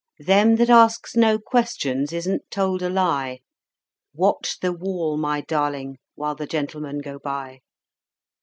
[0.17, 3.41] Them that ask no questions isn't told a lie.
[4.15, 7.59] Watch the wall, my darling, while the Gentlemen go by!